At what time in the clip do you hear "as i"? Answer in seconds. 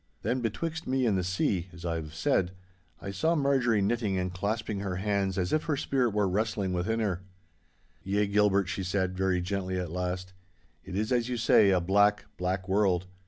1.71-1.93